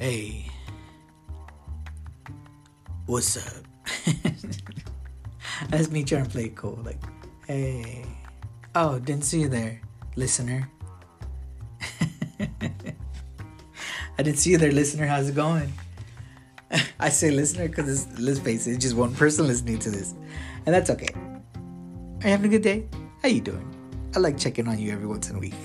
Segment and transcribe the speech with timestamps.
[0.00, 0.46] Hey.
[3.04, 3.66] What's up?
[5.68, 6.78] That's me trying to play cool.
[6.82, 7.02] Like,
[7.46, 8.06] hey.
[8.74, 9.78] Oh, didn't see you there,
[10.16, 10.70] listener.
[12.40, 15.06] I didn't see you there, listener.
[15.06, 15.70] How's it going?
[16.98, 20.14] I say listener because let's face it, it's just one person listening to this,
[20.64, 21.12] and that's okay.
[21.14, 22.86] Are you having a good day?
[23.20, 23.68] How you doing?
[24.16, 25.60] I like checking on you every once in a week,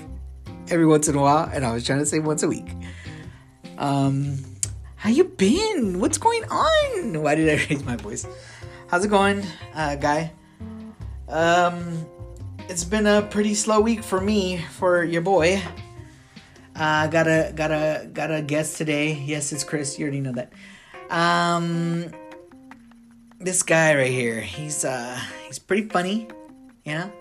[0.68, 2.68] every once in a while, and I was trying to say once a week.
[3.78, 4.38] Um,
[4.96, 6.00] how you been?
[6.00, 7.22] What's going on?
[7.22, 8.26] Why did I raise my voice?
[8.88, 9.44] How's it going,
[9.74, 10.32] uh, guy?
[11.28, 12.06] Um,
[12.68, 15.62] it's been a pretty slow week for me, for your boy.
[16.74, 19.12] Uh, got a got a got a guest today.
[19.12, 19.98] Yes, it's Chris.
[19.98, 20.52] You already know that.
[21.10, 22.10] Um,
[23.38, 24.40] this guy right here.
[24.40, 26.28] He's uh he's pretty funny,
[26.84, 27.12] you know.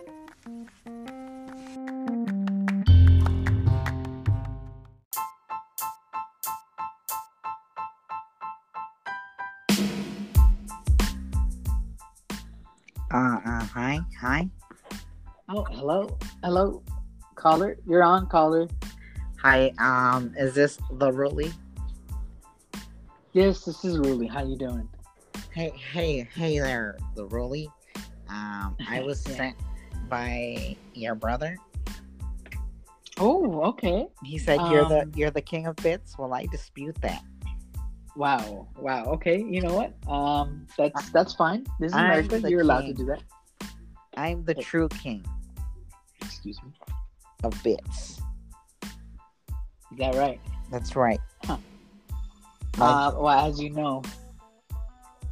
[13.15, 14.49] Uh, uh, hi, hi,
[15.47, 16.83] Oh, hello, hello,
[17.35, 17.77] caller.
[17.87, 18.67] You're on, caller.
[19.41, 19.71] hi.
[19.79, 21.53] Um, is this the Ruli?
[23.31, 24.29] Yes, this is Ruli.
[24.29, 24.89] How you doing?
[25.53, 27.67] Hey, hey, hey there, the Ruli.
[28.27, 29.37] Um, I was Yeah.
[29.37, 29.55] sent
[30.09, 31.55] by your brother.
[33.17, 34.07] Oh, okay.
[34.25, 36.17] He said you're the Um, you're the king of bits.
[36.17, 37.23] Well, I dispute that.
[38.15, 39.03] Wow, wow.
[39.15, 39.93] Okay, you know what?
[40.11, 41.65] Um, that's that's fine.
[41.79, 42.49] This is I'm America.
[42.49, 43.21] You're allowed to do that.
[44.15, 44.61] I'm the Hey.
[44.61, 45.25] true king
[46.21, 46.71] Excuse me.
[47.43, 48.21] of bits.
[48.83, 50.39] Is that right?
[50.71, 51.19] That's right.
[51.43, 51.57] Huh.
[52.79, 54.01] Uh, well, as you know,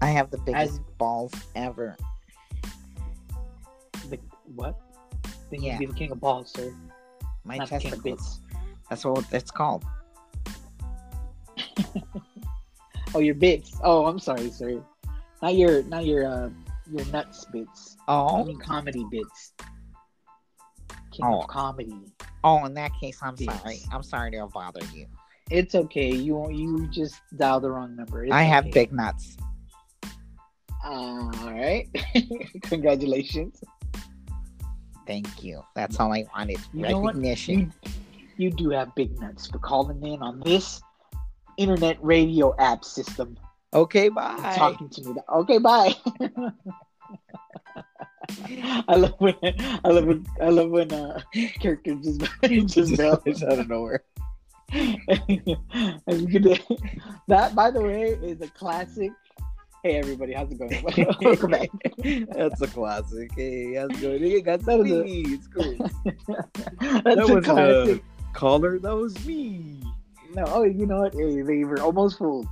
[0.01, 1.95] I have the biggest as- balls ever.
[4.09, 4.19] the
[4.55, 4.77] what?
[5.49, 5.73] Then Yeah.
[5.73, 6.73] you'd be the king of balls, sir.
[7.45, 8.03] My Not king testicles.
[8.03, 8.39] bits.
[8.89, 9.85] That's what it's called.
[13.15, 13.77] Oh, your bits.
[13.83, 14.81] Oh, I'm sorry, sir.
[15.41, 16.49] Not your, not your, uh,
[16.91, 17.95] your nuts bits.
[18.07, 19.53] I Oh, mean, comedy bits.
[21.11, 21.43] King Oh.
[21.43, 21.93] comedy.
[22.43, 22.65] oh.
[22.65, 23.53] In that case, I'm Bits.
[23.61, 23.79] sorry.
[23.91, 25.05] I'm sorry to have bothered you.
[25.51, 26.09] It's okay.
[26.11, 28.23] You you just dialed the wrong number.
[28.23, 28.71] It's I have okay.
[28.71, 29.37] big nuts.
[30.83, 31.87] All right.
[32.63, 33.61] Congratulations.
[35.05, 35.61] Thank you.
[35.75, 36.59] That's all I wanted.
[36.73, 36.83] You?
[36.83, 37.73] Recognition.
[37.83, 37.91] You
[38.37, 40.81] you do have big nuts for calling in on this
[41.57, 43.37] internet radio app system.
[43.73, 44.53] Okay, bye.
[44.55, 45.15] Talking to me.
[45.33, 45.93] Okay, bye.
[48.87, 49.35] I love when
[49.83, 51.19] I love when I love when uh,
[51.59, 52.21] character just
[52.67, 54.03] just Just out of nowhere.
[54.71, 54.99] and
[56.07, 56.63] you could,
[57.27, 59.11] that, by the way, is a classic.
[59.83, 60.81] Hey, everybody, how's it going?
[61.21, 61.69] Welcome back.
[62.35, 63.31] That's a classic.
[63.35, 64.19] Hey, how's it going?
[64.19, 65.03] Hey, got That was a-.
[65.05, 65.75] It's cool.
[66.79, 68.03] That's That a was, uh, classic.
[68.33, 69.79] Caller, that was me.
[70.35, 71.13] No, oh, you know what?
[71.13, 72.47] Hey, they were almost fooled.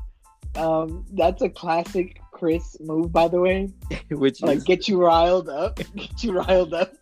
[0.56, 3.70] Um, that's a classic Chris move, by the way.
[4.12, 6.94] Which Like, is get you riled up, get you riled up,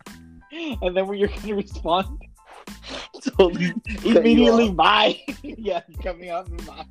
[0.52, 2.22] and then when you're gonna respond,
[3.36, 3.72] totally
[4.04, 5.20] immediately bye.
[5.42, 6.86] yeah, coming out and bye.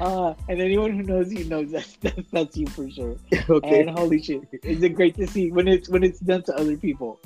[0.00, 3.16] Uh, and anyone who knows you knows that's, that's that's you for sure.
[3.48, 3.80] okay.
[3.80, 6.76] And holy shit, is it great to see when it's when it's done to other
[6.76, 7.18] people?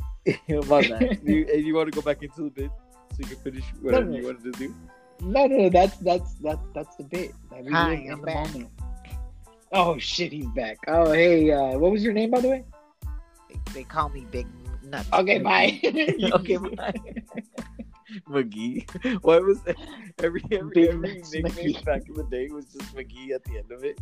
[0.49, 1.21] My bad.
[1.25, 2.71] You, and you want to go back into the bit
[3.23, 4.19] so you can finish whatever No, no.
[4.19, 4.75] you wanted to do?
[5.23, 7.33] No, no, no, that's that's that's that's the bit.
[7.51, 8.53] That we Hi, I'm the back.
[8.53, 8.71] moment.
[9.73, 10.79] Oh shit, he's back.
[10.89, 12.65] Oh hey, uh, what was your name by the way?
[13.49, 14.47] They, they call me Big
[14.83, 15.09] Nuts.
[15.13, 15.79] Okay, bye.
[15.85, 16.95] okay, bye.
[18.29, 19.23] McGee.
[19.23, 19.77] Why was that?
[20.23, 21.85] Every every, Big every Nuts nickname McGee.
[21.85, 24.01] back in the day was just McGee at the end of it.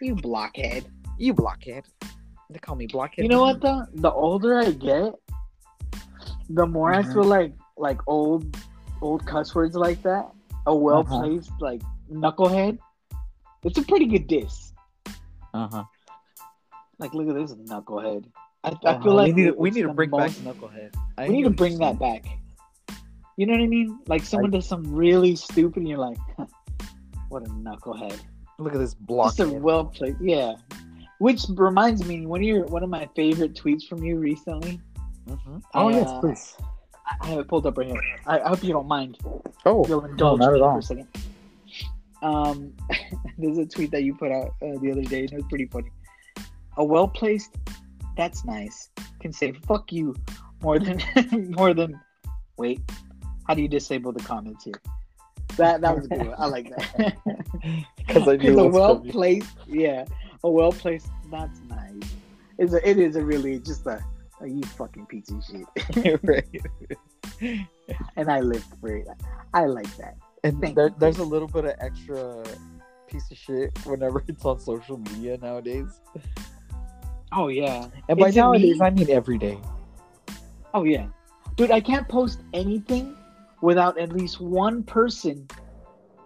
[0.00, 0.86] you blockhead.
[1.18, 1.84] You blockhead.
[2.48, 3.22] They call me blockhead.
[3.24, 3.84] You know what though?
[3.94, 5.12] The older I get,
[6.50, 6.96] the more Mhm.
[6.98, 8.44] I feel like like old
[9.00, 10.30] old cuss words like that.
[10.66, 11.80] A well placed like
[12.12, 12.78] knucklehead.
[13.64, 14.72] It's a pretty good diss.
[15.54, 15.84] Uh huh.
[16.98, 18.24] Like look at this knucklehead.
[18.62, 19.14] I, I feel Uh-huh.
[19.14, 20.94] like we need to, we need to bring most- back Knucklehead.
[21.16, 22.26] I We need to bring that back.
[23.36, 23.98] You know what I mean?
[24.06, 26.18] Like someone does something really stupid, and you're like,
[27.30, 28.20] "What a knucklehead!"
[28.58, 29.34] Look at this block.
[29.34, 30.56] Just a well played, yeah.
[31.20, 34.78] Which reminds me, one of your one of my favorite tweets from you recently.
[35.28, 35.62] Mhm.
[35.74, 36.34] Oh I, uh,
[37.20, 38.00] I have it pulled up right here.
[38.26, 39.18] I, I hope you don't mind.
[39.66, 40.78] Oh, You'll indulge not me at for all.
[40.78, 41.08] a second.
[42.22, 42.72] Um,
[43.38, 45.66] there's a tweet that you put out uh, the other day, and it was pretty
[45.66, 45.90] funny.
[46.76, 47.56] A well placed,
[48.16, 48.90] that's nice,
[49.20, 50.14] can say "fuck you"
[50.62, 51.00] more than
[51.56, 51.98] more than.
[52.56, 52.80] Wait,
[53.46, 54.80] how do you disable the comments here?
[55.56, 56.26] That that was a good.
[56.28, 56.34] One.
[56.38, 57.16] I like that.
[57.96, 60.04] because I knew a well placed, yeah,
[60.44, 61.08] a well placed.
[61.30, 62.02] That's nice.
[62.58, 64.04] It's a, it is a really just a,
[64.40, 66.20] a you fucking piece of shit.
[66.24, 67.66] right.
[68.16, 69.06] and I live for it.
[69.54, 70.16] I like that.
[70.44, 70.94] And Thank there, you.
[70.98, 72.42] there's a little bit of extra
[73.08, 76.00] piece of shit whenever it's on social media nowadays.
[77.32, 77.86] Oh yeah.
[78.08, 78.86] And by Is it nowadays, me?
[78.86, 79.58] I mean every day.
[80.74, 81.06] Oh yeah.
[81.56, 83.16] Dude, I can't post anything
[83.60, 85.46] without at least one person.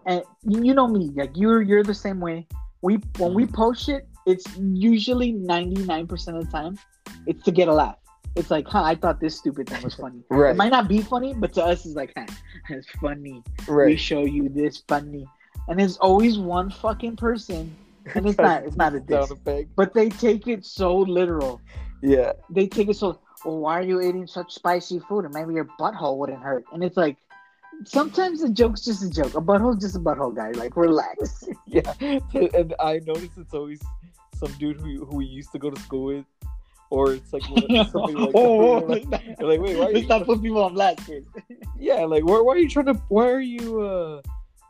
[0.06, 2.46] And you you know me, like you're you're the same way.
[2.82, 3.54] We when we mm-hmm.
[3.54, 6.78] post shit, it's usually ninety nine percent of the time,
[7.26, 7.96] it's to get a laugh.
[8.36, 10.22] It's like, huh, I thought this stupid thing was funny.
[10.30, 10.50] Right.
[10.50, 12.26] It might not be funny, but to us, it's like, huh,
[12.68, 13.42] it's funny.
[13.68, 13.86] Right.
[13.86, 15.26] We show you this funny,
[15.68, 17.74] and there's always one fucking person,
[18.14, 19.32] and it's not it's not a diss,
[19.76, 21.60] but they take it so literal.
[22.02, 22.32] Yeah.
[22.50, 23.18] They take it so.
[23.44, 25.24] Well, why are you eating such spicy food?
[25.24, 26.64] And maybe your butthole wouldn't hurt.
[26.72, 27.16] And it's like,
[27.84, 29.34] sometimes a joke's just a joke.
[29.34, 30.50] A butthole's just a butthole, guy.
[30.52, 31.44] Like, relax.
[31.66, 31.92] Yeah.
[32.00, 33.82] And I notice it's always
[34.34, 36.24] some dude who, who we used to go to school with.
[36.94, 37.42] Or it's like
[37.90, 39.04] something like oh, like,
[39.50, 41.10] like, wait, why are you not put people on blast.
[41.78, 44.22] Yeah, like why, why are you trying to why are you uh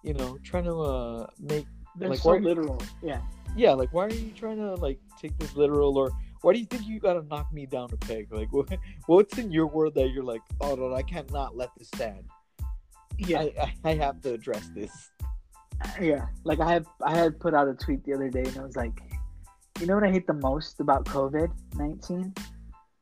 [0.02, 1.66] you know trying to uh make
[1.98, 2.80] They're Like, so why- literal.
[3.02, 3.20] Yeah.
[3.56, 6.10] yeah like why are you trying to like take this literal or
[6.42, 8.68] why do you think you gotta knock me down a peg like what,
[9.06, 12.24] what's in your world that you're like oh no i can't let this stand
[13.18, 13.40] Yeah.
[13.42, 13.52] I,
[13.84, 14.94] I i have to address this
[16.00, 18.62] Yeah, like I had I had put out a tweet the other day, and it
[18.62, 18.96] was like,
[19.80, 22.34] you know what I hate the most about COVID nineteen?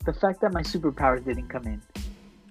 [0.04, 1.82] The fact that my superpowers didn't come in.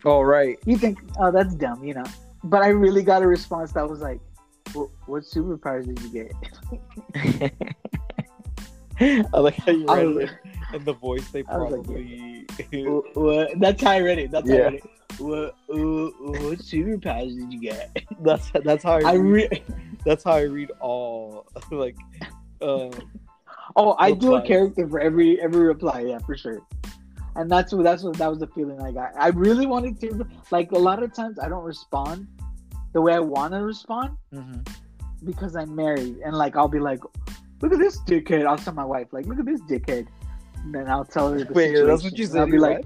[0.05, 0.57] Oh, right.
[0.65, 2.05] You think, oh, that's dumb, you know?
[2.43, 4.19] But I really got a response that was like,
[4.73, 7.53] "What, what superpowers did you get?"
[9.33, 10.31] i like how you read was- it
[10.73, 14.31] and the voice they I was like, probably Wh- what- That's how I read it.
[14.31, 14.83] That's how I read it.
[15.17, 17.97] What, uh, what superpowers did you get?
[18.21, 19.63] that's that's how i, I read, re-
[20.05, 21.97] that's how i read all like
[22.61, 22.91] um
[23.75, 26.01] oh, I do a character for every every reply.
[26.01, 26.61] Yeah, for sure.
[27.35, 29.11] And that's what that's what that was the feeling I got.
[29.17, 32.27] I really wanted to like a lot of times I don't respond
[32.93, 34.67] the way I want to respond mhm.
[35.23, 36.99] because I'm married and like I'll be like,
[37.61, 38.45] look at this dickhead.
[38.45, 40.07] I'll tell my wife like, look at this dickhead.
[40.63, 42.17] And then I'll tell her the wait that's what situation.
[42.17, 42.85] you And said I'll be like, read?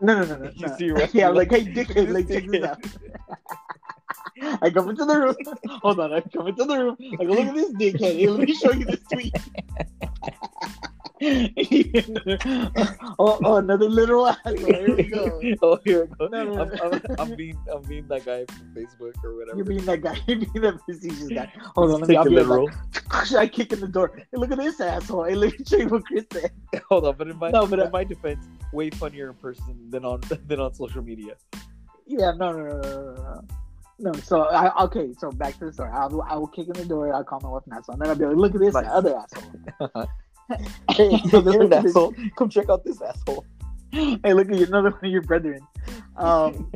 [0.00, 0.50] no, no, no, no.
[0.54, 0.76] You no.
[0.76, 1.14] see, right?
[1.14, 2.78] yeah, I'm like, hey, dickhead, like check this out.
[4.62, 5.36] I come into the room.
[5.82, 6.96] Hold on, I come into the room.
[7.20, 8.16] I go, look at this dickhead.
[8.18, 9.34] Hey, let me show you this tweet.
[13.20, 14.56] oh, oh, another literal asshole.
[14.56, 15.40] Here we go.
[15.62, 16.26] oh, here we go.
[16.26, 16.92] No, I'm.
[16.92, 19.56] I'm, I'm being, I'm being that guy from Facebook or whatever.
[19.56, 20.18] You're being that guy.
[20.26, 21.52] You're being that facetious guy.
[21.76, 22.16] Hold on, let me.
[22.16, 22.68] I'll be literal.
[23.10, 24.10] I kick in the door.
[24.16, 25.24] Hey, look at this asshole.
[25.24, 26.50] Hey, let me show you what Chris said.
[26.88, 29.88] Hold on, but in my, No, but, uh, in my defense, way funnier in person
[29.90, 31.36] than on than on social media.
[32.08, 33.44] Yeah, no, no, no, no, no,
[34.00, 34.12] no.
[34.14, 35.14] So I okay.
[35.16, 35.90] So back to the story.
[35.94, 37.14] I'll, I will kick in the door.
[37.14, 38.86] I'll call my wife an asshole, and then I'll be like, "Look at this Nice.
[38.88, 40.08] other asshole."
[40.90, 42.14] Hey, you're an asshole.
[42.36, 43.44] Come check out this asshole.
[43.92, 45.60] hey, look at you, another one of your brethren.
[46.16, 46.70] Um,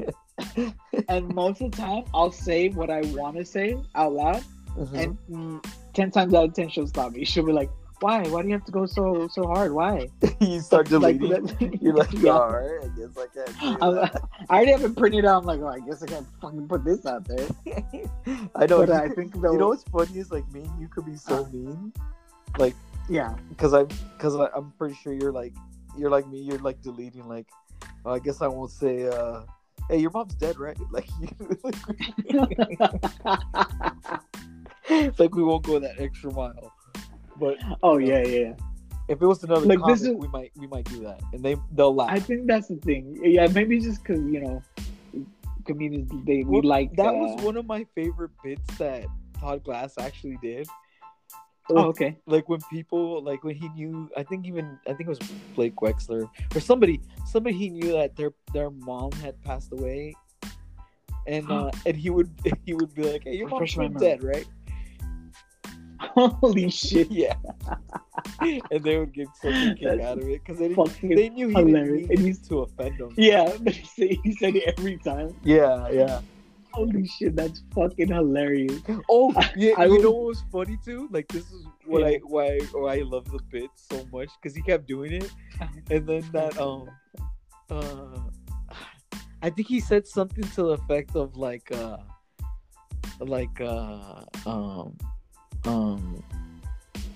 [1.09, 4.43] and most of the time, I'll say what I want to say out loud,
[4.76, 4.94] Mhm.
[4.94, 7.25] and mm, ten times out of ten, she'll stop me.
[7.25, 7.70] She'll be like,
[8.00, 8.23] "Why?
[8.29, 9.73] Why do you have to go so so hard?
[9.73, 10.09] Why?"
[10.41, 11.31] you start deleting.
[11.31, 12.32] that- you're like, Yeah.
[12.38, 13.81] all right, I guess I can't.
[13.81, 15.38] that." I already have it printed out.
[15.41, 17.49] I'm like, oh, I guess I can't fucking put this out there.
[18.55, 18.87] I know.
[18.87, 21.05] But you, I think though, you know what's funny is like me and you could
[21.06, 21.49] be so Uh.
[21.50, 21.93] mean,
[22.59, 22.76] like
[23.08, 25.55] yeah, because I'm because I'm pretty sure you're like
[25.96, 26.40] you're like me.
[26.40, 27.46] You're like deleting like.
[28.05, 29.06] oh, I guess I won't say.
[29.08, 29.43] uh
[29.88, 30.77] Hey, your mom's dead, right?
[30.93, 31.29] Like, you,
[35.19, 36.72] like we won't go that extra mile.
[37.41, 38.53] But oh yeah, yeah.
[39.08, 41.43] if it was another Like, comic, this is- we might we might do that, and
[41.43, 42.10] they they'll laugh.
[42.10, 43.19] I think that's the thing.
[43.22, 44.62] Yeah, maybe just because you know,
[45.65, 49.06] comedians they we like that uh, was one of my favorite bits that
[49.38, 50.69] Todd Glass actually did.
[51.70, 52.17] Oh, okay.
[52.27, 55.19] Like when people like when he knew I think even I think it was
[55.55, 60.15] Blake Wexler or somebody somebody he knew that their their mom had passed away.
[61.27, 62.31] And uh, and he would
[62.65, 64.46] he would be like, Hey, your mom's dead, right?
[66.01, 67.10] Holy shit!
[67.13, 67.34] yeah.
[68.41, 70.69] and they would get a kick out of it because they,
[71.15, 72.08] they knew he hilarious.
[72.08, 73.13] didn't And mean he's- to offend them.
[73.17, 75.34] yeah, but he said, he said it every time.
[75.44, 76.20] Yeah, yeah.
[76.72, 78.81] Holy shit, that's fucking hilarious.
[79.10, 79.72] Oh, yeah.
[79.79, 81.08] I you would- know what was funny too?
[81.10, 82.06] Like this is what Yeah.
[82.08, 85.31] I why why I love the bit so much because he kept doing it,
[85.91, 86.89] and then that um,
[87.70, 88.20] uh,
[89.43, 91.98] I think he said something to the effect of like uh,
[93.20, 94.96] like uh, um,
[95.65, 96.22] um,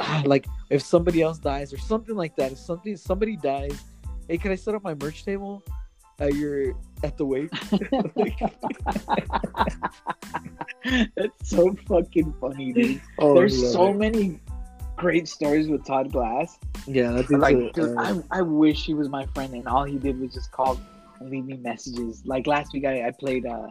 [0.25, 2.53] like if somebody else dies or something like that.
[2.53, 3.83] If something somebody dies,
[4.29, 5.63] hey, can I set up my merch table?
[6.19, 7.51] At your at the wake.
[11.17, 13.01] that's so fucking funny, dude.
[13.19, 13.97] oh, There's so it.
[13.97, 14.41] many
[14.97, 16.59] great stories with Todd Glass.
[16.87, 17.11] yeah.
[17.13, 20.33] That's Like, dude, I, I wish he was my friend, and all he did was
[20.35, 20.81] just call
[21.21, 22.23] and leave me messages.
[22.25, 23.69] Like last week, I, I played uh,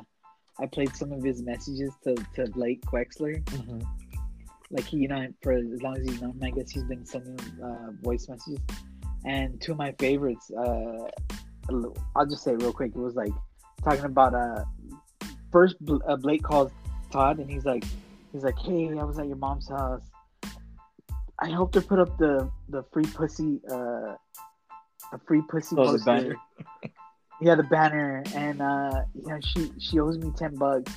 [0.60, 3.44] I played some of his messages to to Blake Wexler.
[3.44, 3.84] Mhm.
[4.70, 7.38] Like he, you know, for as long as he's known, I guess he's been sending
[7.62, 8.60] uh, voice messages.
[9.26, 11.10] And two of my favorites, uh,
[12.16, 12.92] I'll just say it real quick.
[12.96, 13.32] It was like
[13.84, 14.64] talking about uh,
[15.52, 15.76] first
[16.08, 16.72] uh, Blake calls
[17.12, 17.84] Todd, and he's like,
[18.32, 20.02] he's like, hey, I was at your mom's house.
[21.40, 24.16] I helped her put up the the free pussy, uh,
[25.14, 26.06] a free pussy Oh, the poster.
[26.06, 26.36] banner.
[27.44, 30.94] Yeah, the banner, and uh, yeah, she she owes me ten bucks.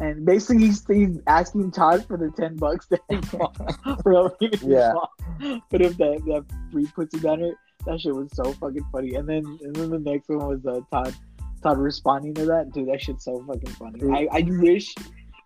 [0.00, 3.56] And basically, he's, he's asking Todd for the ten bucks that he bought
[4.02, 4.92] for helping Yeah.
[5.70, 7.52] put up that, that free pussy banner.
[7.86, 9.14] That shit was so fucking funny.
[9.14, 11.14] And then and then the next one was uh, Todd
[11.62, 12.72] Todd responding to that.
[12.72, 14.00] Dude, that shit's so fucking funny.
[14.12, 14.94] I, I wish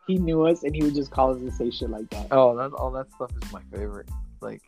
[0.06, 2.28] he knew us and he would just call us and say shit like that.
[2.30, 4.08] Oh, that all that stuff is my favorite.
[4.40, 4.62] Like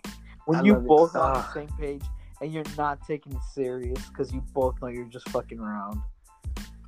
[0.47, 2.05] when I you both are on the same page
[2.41, 6.01] and you're not taking it serious because you both know you're just fucking around.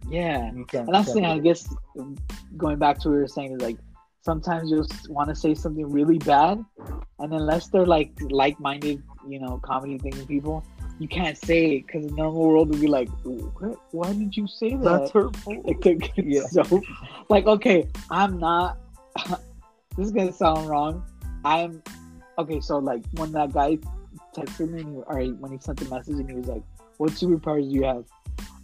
[0.08, 0.52] Yeah.
[0.52, 0.66] You.
[0.72, 1.72] And that's the thing, I guess,
[2.56, 3.78] going back to what we were saying, is like
[4.20, 6.64] sometimes you'll want to say something really bad,
[7.18, 10.64] and unless they're like like minded, you know, comedy thinking people,
[10.98, 13.78] you can't say it because the normal world would be like, what?
[13.90, 14.82] why did you say that?
[14.82, 15.62] That's hurtful.
[15.84, 16.46] It Yeah.
[16.46, 16.82] so
[17.28, 18.78] like okay, I'm not.
[19.96, 21.04] this is gonna sound wrong.
[21.44, 21.82] I'm
[22.38, 22.60] okay.
[22.60, 23.78] So like when that guy
[24.36, 26.62] texted me, he, or when he sent the message, and he was like,
[26.98, 28.04] "What superpowers do you have?"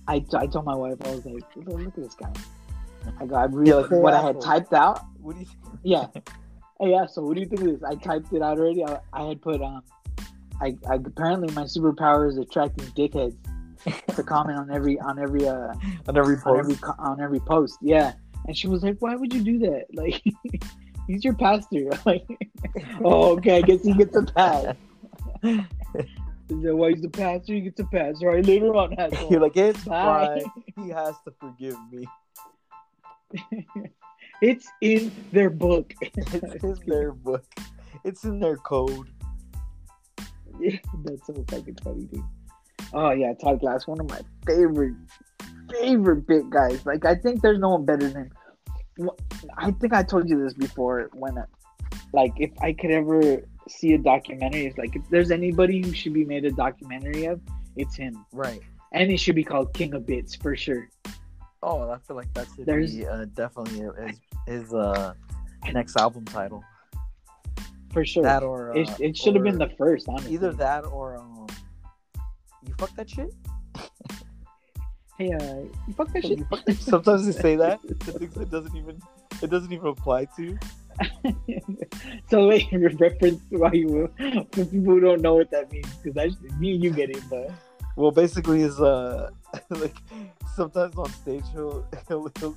[0.09, 2.33] I, I told my wife, I was like, "Look, look at this guy."
[3.21, 5.05] I got I like, what I had typed out.
[5.21, 5.47] What do you?
[5.83, 6.07] Yeah.
[6.81, 7.07] hey, yeah.
[7.07, 7.83] So what do you think of this?
[7.83, 8.85] I typed it out already.
[8.85, 9.83] I, I had put um,
[10.61, 13.37] I, I apparently my superpower is attracting dickheads
[14.15, 15.73] to comment on every on every uh
[16.09, 16.59] On every on post.
[16.59, 17.79] every on every post.
[17.81, 18.13] Yeah,
[18.47, 19.87] and she was like, "Why would you do that?
[19.95, 20.23] Like,
[21.07, 22.27] he's your pastor." Like,
[23.05, 24.75] oh, okay, I guess he gets a pass.
[25.43, 27.55] Is that why he's the pastor?
[27.55, 28.17] He gets a pass.
[28.23, 29.31] All right, later on, asshole.
[29.31, 30.43] You're like, it's Bye.
[30.45, 30.85] fine.
[30.85, 32.07] He has to forgive me.
[34.43, 35.95] it's in their book.
[36.03, 37.45] It's in their book.
[38.05, 39.09] It's in their code.
[41.05, 42.23] That's so fucking funny, dude.
[42.93, 44.95] Oh yeah, Todd Glass, one of my favorite,
[45.71, 46.85] favorite bit guys.
[46.87, 48.31] Like I think there's no one better than.
[49.57, 51.11] I think I told you this before.
[51.15, 51.37] When,
[52.13, 56.13] like, if I could ever see a documentary, it's like if there's anybody who should
[56.13, 57.41] be made a documentary of,
[57.77, 58.61] it's him, Right.
[58.93, 60.89] and it should be called King of Bits for sure.
[61.63, 65.15] Oh, I feel like that should There's- be uh, definitely his, his uh,
[65.73, 66.65] next album title.
[67.93, 68.23] For sure.
[68.23, 70.35] That or uh, it it should have been the first, honestly.
[70.35, 71.47] either that or um,
[72.67, 73.33] you fuck that shit.
[75.19, 75.57] Hey, uh,
[75.87, 76.39] you fuck that shit.
[76.39, 78.99] You fuck that- Sometimes they say that to things it doesn't even
[79.43, 80.59] it doesn't even apply to.
[82.31, 82.67] so wait,
[82.99, 84.09] reference why you
[84.53, 87.23] for people who don't know what that means because I me and you get it,
[87.29, 87.51] but
[87.97, 89.29] Well, basically, is uh
[89.69, 89.97] like
[90.57, 92.57] sometimes on stage he'll, he'll, he'll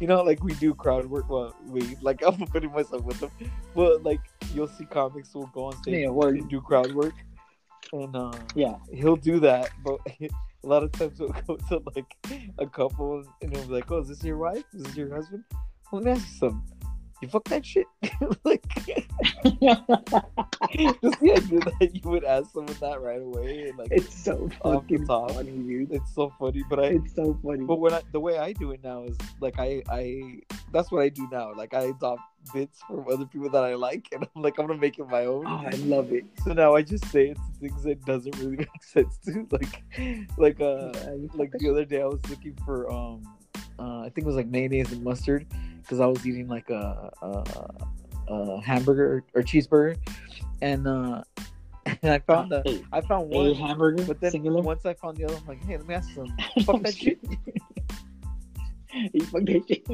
[0.00, 1.28] you know like we do crowd work.
[1.28, 3.30] Well, we like I'm putting myself with them,
[3.74, 4.20] but like
[4.54, 7.14] you'll see comics will go on stage Yeah, well- and do crowd work,
[7.92, 10.28] and uh, yeah, he'll do that, but a
[10.62, 12.16] lot of times he'll go to like
[12.58, 14.64] a couple and he'll be like, "Oh, is this your wife?
[14.74, 15.44] Is this your husband?"
[15.92, 16.73] Well, let me ask you something.
[17.24, 17.86] You fuck that shit?
[18.44, 18.62] like,
[19.44, 24.50] just the idea that you would ask someone that right away and like it's so
[24.62, 25.32] fucking top.
[25.32, 25.90] funny, dude.
[25.90, 26.62] it's so funny.
[26.68, 27.64] But I, It's so funny.
[27.64, 30.40] but when I, the way I do it now is like I, I,
[30.70, 31.54] that's what I do now.
[31.54, 32.20] Like I adopt
[32.52, 35.24] bits from other people that I like, and I'm like I'm gonna make it my
[35.24, 35.46] own.
[35.46, 36.24] Oh, I love it.
[36.44, 39.48] So now I just say it to things that doesn't really make sense to.
[39.50, 39.82] Like,
[40.36, 43.22] like uh, Yeah, like the other day I was looking for um,
[43.78, 45.46] uh, I think it was like mayonnaise and mustard
[45.82, 49.96] because I was eating like a, a, a hamburger or cheeseburger,
[50.62, 51.22] and uh,
[52.02, 53.54] and I found the I found a one.
[53.54, 54.62] hamburger, But then singular.
[54.62, 56.64] once I found the other, I'm like, hey, let me ask you something.
[56.64, 57.18] Fuck that shit.
[59.12, 59.84] You fuck that shit.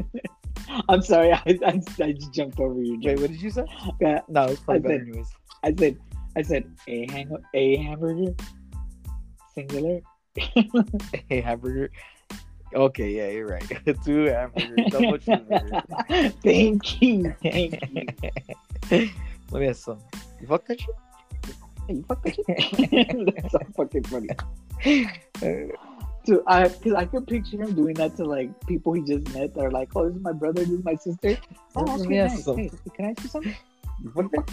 [0.91, 3.01] I'm sorry, I, I, I just jumped over you.
[3.03, 3.65] Wait, what did you say?
[3.99, 5.27] Yeah, No, it's probably I better said- anyways.
[5.65, 5.99] I said,
[6.37, 8.35] I said a hang a hamburger,
[9.55, 10.01] singular.
[11.31, 11.91] a hamburger.
[12.75, 13.65] Okay, yeah, you're right.
[14.05, 16.33] Two hamburgers, double cheeseburger.
[16.43, 18.07] thank you, thank you.
[19.51, 20.21] Let me ask something.
[20.41, 20.95] You fuck that shit?
[21.89, 23.35] Hey, you fuck that shit.
[23.37, 24.29] That's so fucking funny.
[26.25, 29.55] So I, cause I could picture him doing that to like people he just met.
[29.55, 30.61] That are like, "Oh, this is my brother.
[30.63, 31.37] This is my sister."
[31.75, 32.47] Oh, Let okay, me ask nice.
[32.47, 33.57] you Hey, can I ask you something?
[34.03, 34.53] You fuck that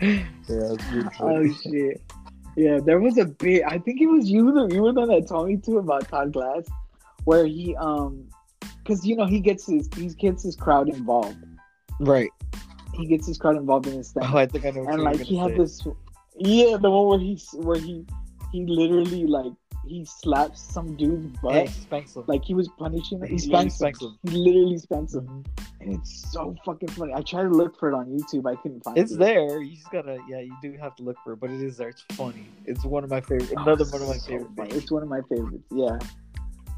[0.00, 1.08] Yeah, that's good.
[1.20, 2.00] oh shit!
[2.56, 3.62] Yeah, there was a bit.
[3.66, 4.52] I think it was you.
[4.52, 6.68] The you were the one that told me too about Todd Glass,
[7.24, 8.28] where he um,
[8.84, 11.38] cause you know he gets his he gets his crowd involved.
[12.00, 12.30] Right.
[12.94, 14.24] He gets his crowd involved in his thing.
[14.26, 15.56] Oh, I think I know and like he had say.
[15.56, 15.86] this
[16.36, 18.04] yeah the one where he where he
[18.52, 19.52] he literally like
[19.86, 22.24] he slaps some dude's butt Hey, spanks him.
[22.26, 23.28] like he was punishing him.
[23.28, 24.08] He He literally spanks him.
[24.24, 24.30] him.
[24.30, 25.44] He literally spanks him, Mhm.
[25.80, 27.12] and it's so fucking funny.
[27.14, 28.46] I tried to look for it on YouTube.
[28.50, 29.14] I couldn't find It's it.
[29.14, 29.60] It's there.
[29.62, 31.88] You just gotta, yeah, you do have to look for it, but it is there.
[31.88, 32.46] It's funny.
[32.66, 33.52] It's one of my favorite.
[33.56, 34.50] Oh, Another one of my so favorite.
[34.56, 34.70] funny.
[34.70, 35.64] It's one of my favorites.
[35.72, 35.98] Yeah,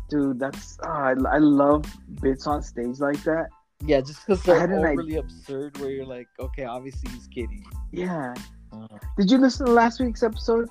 [0.08, 1.84] dude, that's oh, I, I love
[2.20, 3.48] bits on stage like that.
[3.84, 7.10] Yeah, just because I they're had an idea- overly absurd, where you're like, okay, obviously
[7.12, 7.64] he's kidding.
[7.90, 8.32] Yeah.
[8.72, 8.86] Uh,
[9.18, 10.68] Did you listen to last week's episode?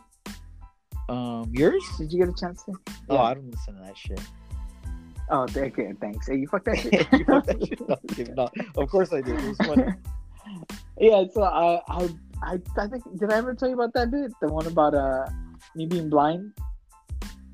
[1.11, 1.83] Um, yours?
[1.97, 2.73] Did you get a chance to?
[3.09, 4.21] Oh, I don't listen to that shit.
[5.29, 6.27] Oh, okay, thanks.
[6.27, 7.07] Hey, you fucked that shit.
[7.11, 9.39] You fucked that shit no, of course I did.
[9.39, 9.93] It was funny.
[10.99, 12.09] yeah, so I, I,
[12.43, 14.31] I, I think did I ever tell you about that bit?
[14.41, 15.25] The one about uh
[15.75, 16.53] me being blind.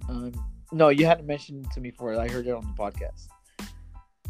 [0.07, 0.31] Um,
[0.71, 2.19] no, you hadn't mentioned it to me before.
[2.19, 3.27] I heard it on the podcast.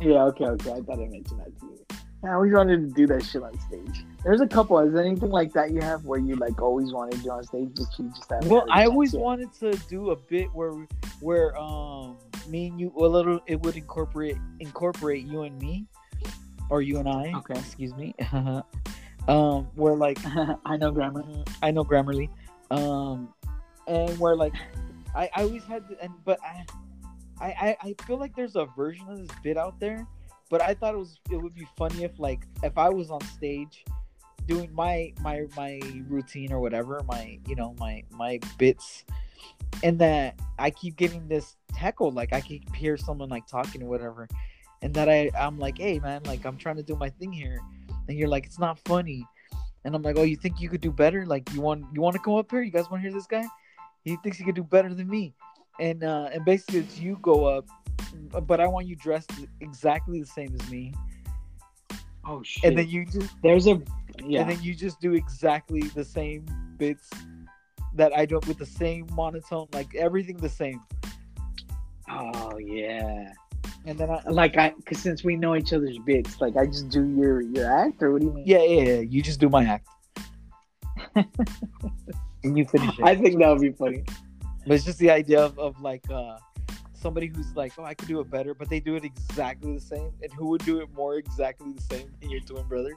[0.02, 0.72] Yeah, okay, okay.
[0.72, 1.86] I thought I mentioned that to you.
[2.24, 4.04] I always wanted to do that shit on stage.
[4.24, 4.80] There's a couple.
[4.80, 7.44] Is there anything like that you have where you like always wanted to do on
[7.44, 8.50] stage, but you just haven't?
[8.50, 9.22] Well, I always yet?
[9.22, 10.74] wanted to do a bit where,
[11.20, 12.18] where um,
[12.50, 15.86] me and you, a little, it would incorporate incorporate you and me,
[16.70, 17.34] or you and I.
[17.38, 17.60] Okay.
[17.60, 18.16] Excuse me.
[19.28, 20.18] um, where like
[20.66, 21.24] I know grammar.
[21.62, 22.30] I know Grammarly.
[22.72, 23.34] Um,
[23.88, 24.54] and where like
[25.16, 26.66] I, I always had, to, and but I,
[27.40, 30.06] I- I feel like there's a version of this bit out there,
[30.50, 33.22] but I thought it was it would be funny if like if I was on
[33.22, 33.84] stage
[34.48, 39.04] doing my my my routine or whatever my you know my my bits
[39.84, 43.88] and that i keep getting this heckle like i keep hear someone like talking or
[43.88, 44.26] whatever
[44.84, 47.60] and that i i'm like hey man like i'm trying to do my thing here
[48.08, 49.28] and you're like it's not funny
[49.84, 51.26] and i'm like oh you think you could do better?
[51.26, 52.62] Like you want you want to come up here?
[52.62, 53.46] You guys want to hear this guy?
[54.04, 55.34] He thinks he could do better than me
[55.80, 57.66] and uh and basically it's you go up
[58.48, 59.32] but i want you dressed
[59.62, 60.94] exactly the same as me
[62.30, 62.66] Oh shit!
[62.66, 63.82] and then you just there's a
[64.26, 64.42] yeah.
[64.42, 66.46] and then you just do exactly the same
[66.78, 67.10] bits
[67.94, 70.82] that I do with the same monotone, like everything the same.
[72.10, 73.32] oh yeah.
[73.86, 76.90] And then I, Like I, cause since we know each other's bits, like I just
[76.90, 78.44] do your your act, or what do you mean?
[78.46, 79.88] yeah, yeah, yeah, you just do my act,
[81.16, 83.06] and you finish it.
[83.06, 84.04] I think that would be funny.
[84.68, 86.38] But it's just the idea of, of like uh
[86.94, 89.80] somebody who's like, oh, I could do it better, but they do it exactly the
[89.80, 92.94] same, and who would do it more exactly the same than your twin brother?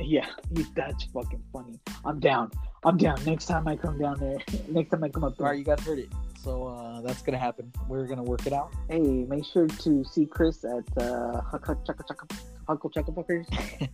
[0.00, 0.26] Yeah,
[0.74, 1.78] that's fucking funny.
[2.04, 2.50] I'm down.
[2.84, 3.22] I'm down.
[3.26, 5.64] Next time I come down there, next time I come up All there, right, you
[5.64, 6.08] guys heard it.
[6.42, 7.70] So uh, that's gonna happen.
[7.88, 8.72] We're gonna work it out.
[8.88, 12.28] hey, make sure to see Chris at uh, Huck Huck Chuckle Chuckle
[12.66, 13.46] Huckle Chuckle Fuckers.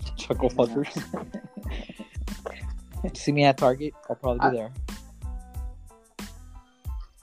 [0.17, 0.89] Chuckle fuckers.
[3.17, 3.95] See me at Target.
[4.09, 4.73] I'll probably be I- there.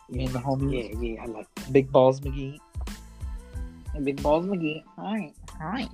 [0.10, 0.94] Me and the homies.
[0.94, 1.74] Yeah, yeah, I like that.
[1.74, 2.60] Big Balls McGee.
[4.04, 4.84] Big Balls McGee.
[4.98, 5.90] All right, all right.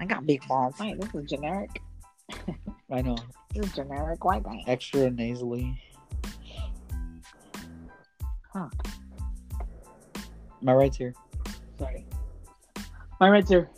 [0.00, 0.74] I got big balls.
[0.78, 1.82] Hi, this is generic.
[2.90, 3.16] I know.
[3.54, 4.62] This is generic white guy.
[4.66, 5.80] Extra nasally.
[8.52, 8.68] Huh.
[10.62, 11.14] My right's here.
[11.78, 12.06] Sorry.
[13.20, 13.70] My right's here.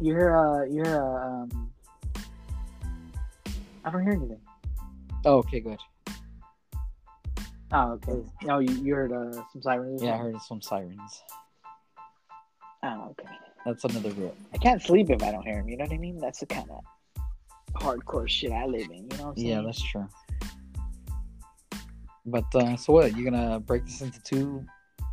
[0.00, 1.72] You hear uh you hear uh, um
[3.84, 4.40] I don't hear anything.
[5.24, 5.78] Oh, okay, good.
[7.72, 8.22] Oh, okay.
[8.44, 10.02] No, you, you heard uh some sirens.
[10.02, 11.22] Yeah, I heard some sirens.
[12.82, 13.28] Oh, okay.
[13.64, 14.34] That's another bit.
[14.54, 15.68] I can't sleep if I don't hear him.
[15.68, 16.18] You know what I mean?
[16.20, 16.84] That's the kind of
[17.74, 19.10] hardcore shit I live in.
[19.10, 19.48] You know what I'm saying?
[19.48, 20.08] Yeah, that's true.
[22.24, 23.16] But uh, so what?
[23.16, 24.64] You gonna break this into two,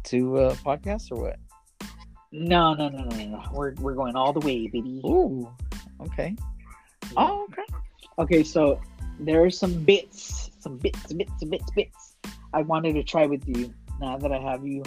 [0.03, 1.39] two uh, podcasts or what?
[2.31, 3.43] No, no, no, no, no.
[3.51, 5.01] We're we're going all the way, baby.
[5.05, 5.49] Ooh,
[6.01, 6.35] okay.
[7.17, 7.65] Oh, okay.
[8.19, 8.79] Okay, so
[9.19, 12.12] there are some bits, some bits, bits, bits, bits.
[12.53, 13.73] I wanted to try with you.
[13.99, 14.83] Now that I have you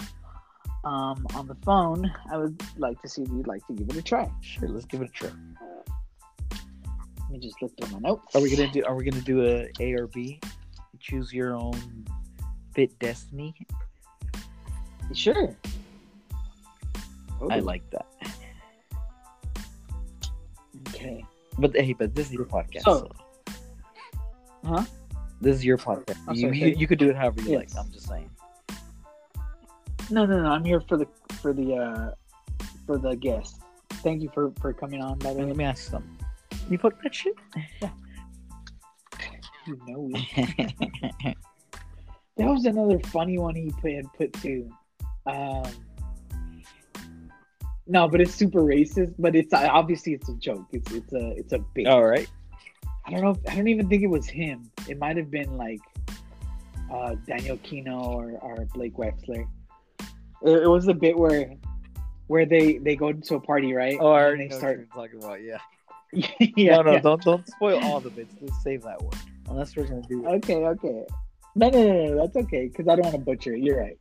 [0.83, 3.95] um, on the phone, I would like to see if you'd like to give it
[3.97, 4.29] a try.
[4.41, 5.29] Sure, let's give it a try.
[6.51, 8.35] Let me just look through my notes.
[8.35, 8.83] Are we gonna do?
[8.85, 10.39] Are we gonna do a A or B?
[10.99, 12.05] Choose your own
[12.73, 13.55] bit destiny.
[15.13, 15.55] Sure.
[17.49, 18.05] I like that.
[20.89, 21.23] Okay.
[21.59, 22.81] But hey, but this is your podcast.
[22.83, 23.11] So- So,
[24.65, 24.83] Huh?
[25.41, 26.17] This is your podcast.
[26.27, 27.75] I'm You, sorry, you, you could do it however you Yes.
[27.75, 27.85] like.
[27.85, 28.29] I'm just saying.
[30.09, 30.49] No, no, no.
[30.49, 31.07] I'm here for the
[31.41, 32.11] for the uh
[32.85, 33.61] for the guest.
[34.03, 35.17] Thank you for for coming on.
[35.19, 36.17] By the way, let me ask you something.
[36.69, 37.33] You fuck that shit?
[39.67, 41.35] you know it.
[42.37, 44.69] That was another funny one he put had put too.
[45.25, 45.63] Um,
[47.87, 49.15] no, but it's super racist.
[49.17, 50.67] But it's obviously it's a joke.
[50.71, 51.87] It's it's a it's a bit.
[51.87, 52.29] All right.
[53.07, 53.29] I don't know.
[53.31, 54.69] If, I don't even think it was him.
[54.87, 55.79] It might have been like
[56.91, 59.47] uh, Daniel Kino or, or Blake Wexler.
[60.43, 61.53] It, it was the bit where
[62.27, 63.97] where they they go to a party, right?
[63.99, 64.87] Oh, I And already they know start.
[64.93, 65.41] talking about.
[65.41, 65.57] Yeah.
[66.13, 66.99] yeah, no, no, yeah.
[66.99, 68.33] don't don't spoil all the bits.
[68.39, 69.17] Just save that one.
[69.49, 70.27] Unless we're gonna do.
[70.27, 71.05] Okay, okay.
[71.55, 72.21] No, no, no, no.
[72.21, 73.61] That's okay because I don't want to butcher it.
[73.63, 73.97] You're right.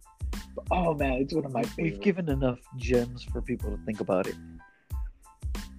[0.54, 4.00] But, oh man, it's one of my We've given enough gems for people to think
[4.00, 4.34] about it.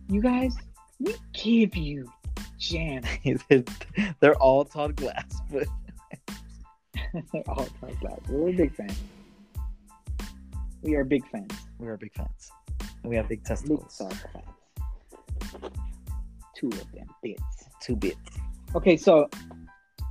[0.10, 0.56] you guys.
[1.00, 2.12] We give you
[2.58, 3.04] jam.
[4.20, 5.68] They're all Todd Glass, but
[7.34, 8.20] they're All time class.
[8.30, 9.00] We're big fans.
[10.82, 11.52] We are big fans.
[11.80, 12.52] we are big fans.
[13.04, 13.98] We have big Big testicles.
[13.98, 14.24] fans.
[16.56, 17.44] Two of them bits.
[17.82, 18.18] Two bits.
[18.76, 19.30] Okay, so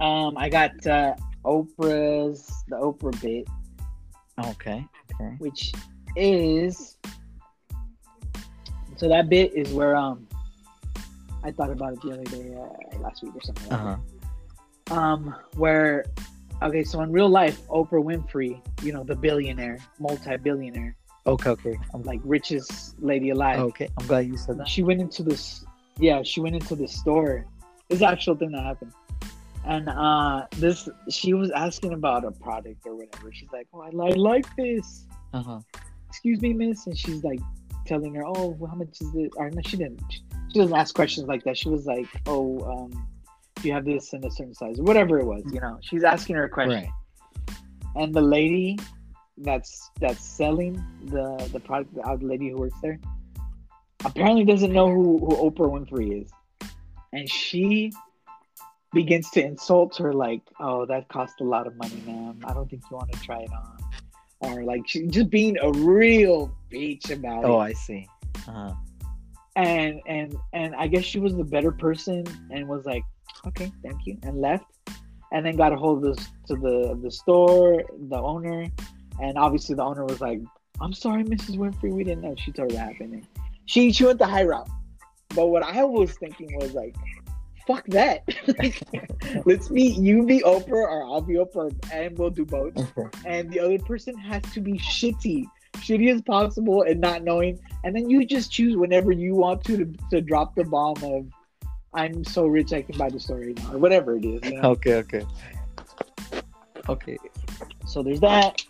[0.01, 3.47] um, I got uh, Oprah's the Oprah bit,
[4.51, 4.85] Okay.
[5.21, 5.35] Okay.
[5.39, 5.73] which
[6.17, 6.97] is
[8.97, 10.27] so that bit is where um
[11.47, 13.69] I thought about it the other day, uh, last week or something.
[13.71, 13.97] Like Uh huh.
[14.87, 14.93] that.
[14.99, 16.05] Um, where
[16.63, 20.95] okay, so in real life, Oprah Winfrey, you know, the billionaire, multi-billionaire,
[21.27, 21.51] Okay.
[21.51, 21.77] Okay.
[21.93, 23.59] I'm like richest lady alive.
[23.71, 23.89] okay.
[23.99, 24.69] I'm glad you said that.
[24.69, 25.65] she went into this
[25.99, 27.47] yeah she went into the store
[27.89, 28.93] this is the actual thing that happened
[29.65, 33.89] and uh this she was asking about a product or whatever she's like oh i,
[34.01, 35.61] li- like this Uh huh.
[36.11, 37.41] excuse me miss and she's like
[37.87, 40.21] telling her oh well, how much is it or no she didn't she
[40.55, 43.09] doesn't ask questions like that she was like oh um
[43.57, 46.05] do you have this in a certain size or whatever it was you know she's
[46.05, 46.89] asking her a question
[47.49, 47.57] Right.
[47.97, 48.79] and the lady
[49.39, 52.99] that's that's selling the the product the other lady who works there
[54.05, 56.31] apparently doesn't know who, who Oprah Winfrey is,
[57.13, 57.93] and she
[58.93, 62.41] begins to insult her like, "Oh, that cost a lot of money, ma'am.
[62.45, 63.79] I don't think you want to try it on,"
[64.41, 67.55] or like she just being a real bitch about Oh, it.
[67.55, 68.07] Oh, I see.
[68.47, 68.73] Uh huh.
[69.57, 73.03] And and and I guess she was the better person and was like,
[73.47, 74.67] "Okay, thank you," and left.
[75.33, 78.67] And then got a hold of this to the the store, the owner,
[79.21, 80.41] and obviously the owner was like,
[80.81, 81.57] "I'm sorry, Mrs.
[81.57, 83.27] Winfrey, we didn't know." She told her happened.
[83.65, 84.69] She she went the high route.
[85.35, 86.95] But what I was thinking was like,
[87.67, 88.23] "Fuck that!
[89.47, 92.75] Let's be you be Oprah or I'll be Oprah, and we'll do both."
[93.27, 97.59] And the other person has to be shitty, shitty as possible, and not knowing.
[97.85, 101.27] And then you just choose whenever you want to to, to drop the bomb of,
[101.95, 104.43] "I'm so rich I can buy the right now," or whatever it is.
[104.45, 104.71] You know?
[104.71, 104.95] Okay.
[104.97, 105.27] Okay.
[106.89, 107.19] Okay.
[107.87, 108.63] So there's that,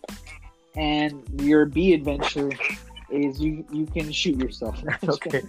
[0.76, 2.50] and your B adventure
[3.10, 4.82] is you you can shoot yourself.
[5.08, 5.42] Okay.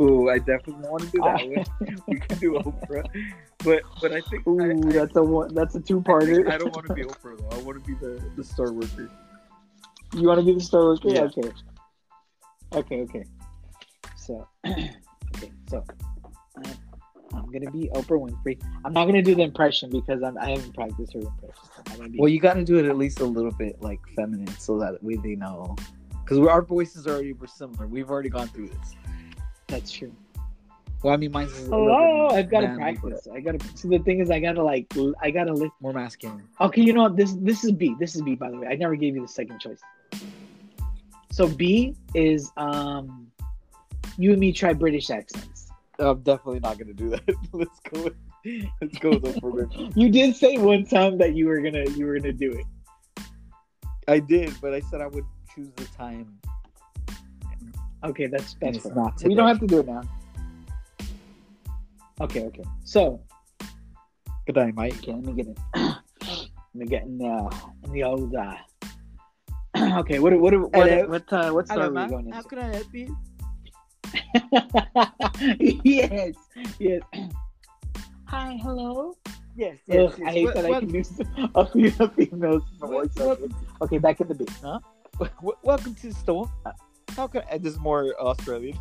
[0.00, 1.46] Ooh, I definitely want to do that
[1.80, 1.98] one.
[2.06, 3.04] We can do Oprah,
[3.64, 5.54] but but I think Ooh, I, I, that's a one.
[5.54, 6.36] That's a two-parter.
[6.36, 7.56] think I don't want to be Oprah though.
[7.56, 9.10] I want to be the the store worker.
[10.14, 11.08] You want to be the worker?
[11.08, 11.22] Yeah.
[11.22, 11.52] Okay.
[12.72, 13.00] Okay.
[13.02, 13.24] Okay.
[14.16, 15.52] So, okay.
[15.68, 15.84] So,
[16.64, 16.68] uh,
[17.32, 18.60] I'm gonna be Oprah Winfrey.
[18.84, 21.64] I'm not gonna do the impression because I'm, I haven't practiced her impression.
[21.90, 24.46] I'm be, Well, you got to do it at least a little bit like feminine,
[24.58, 25.74] so that we they know,
[26.22, 27.86] because our voices are already were similar.
[27.86, 28.94] We've already gone through this.
[29.66, 30.14] that's true.
[31.02, 33.28] Well, I mean, mine's Hello, I've got to practice.
[33.32, 33.58] I gotta.
[33.76, 34.86] See, the thing is, I gotta like,
[35.20, 35.74] I gotta lift.
[35.80, 36.48] More masculine.
[36.60, 37.16] Okay, you know what?
[37.16, 37.94] This this is B.
[37.98, 38.36] This is B.
[38.36, 39.80] By the way, I never gave you the second choice.
[41.34, 43.26] So B is um,
[44.16, 45.68] you and me try British accents.
[45.98, 47.24] I'm definitely not gonna do that.
[47.52, 48.04] let's go.
[48.04, 48.14] With,
[48.80, 49.66] let's go with Oprah.
[49.68, 49.96] Winfrey.
[49.96, 53.26] You did say one time that you were gonna you were gonna do it.
[54.06, 56.38] I did, but I said I would choose the time.
[58.04, 58.94] Okay, that's that's it's fair.
[58.94, 60.02] not We don't have to do it now.
[62.20, 62.64] Okay, okay.
[62.84, 63.20] So
[64.46, 64.98] Good night, Mike.
[64.98, 65.58] okay, let me get it.
[65.74, 68.32] let me get in the in the old.
[68.36, 68.54] Uh...
[70.00, 71.06] okay, what what what Hello.
[71.06, 72.10] what uh, what story Hello, are we ma'am.
[72.10, 73.16] going How can I help you?
[75.84, 76.34] yes,
[76.78, 77.02] yes.
[78.26, 79.16] Hi, hello.
[79.56, 81.02] Yes, Ugh, I hate that I can do
[81.54, 83.16] a few females voice.
[83.82, 84.50] Okay, back in the beat.
[84.62, 84.80] Huh?
[85.62, 86.50] Welcome to the store.
[87.16, 88.78] How can I, this is more Australian?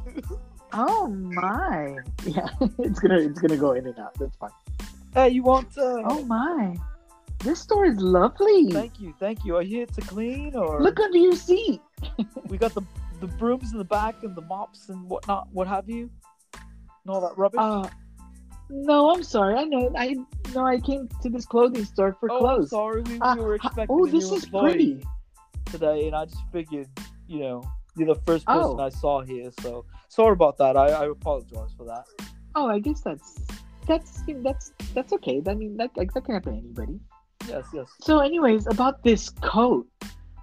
[0.74, 1.98] Oh my!
[2.26, 2.50] Yeah,
[2.80, 4.16] it's gonna it's gonna go in and out.
[4.18, 4.50] That's fine.
[5.14, 5.78] hey, you want?
[5.78, 6.76] Uh, Oh my!
[7.44, 8.72] This store is lovely.
[8.72, 9.58] thank you, thank you.
[9.58, 11.82] Are you here to clean or Look under your seat.
[12.48, 12.82] we got the
[13.20, 16.10] the brooms in the back and the mops and whatnot, what have you,
[16.54, 17.60] and all that rubbish.
[17.60, 17.88] Uh,
[18.70, 19.56] no, I'm sorry.
[19.56, 19.92] I know.
[19.98, 20.16] I
[20.54, 20.66] know.
[20.66, 22.70] I came to this clothing store for oh, clothes.
[22.70, 25.06] sorry, we, Uh, we were expecting oh, this is pretty.
[25.66, 26.88] today, and I just figured,
[27.28, 27.64] you know,
[27.96, 28.80] you're the first person Oh.
[28.80, 30.76] I saw here, so sorry about that.
[30.76, 32.06] I, I apologize for that.
[32.56, 33.40] Oh, I guess that's
[33.88, 35.42] that's that's that's okay.
[35.48, 37.00] I mean, that that can happen to anybody.
[37.48, 37.88] Yes, yes.
[38.02, 39.88] So, anyways, about this coat,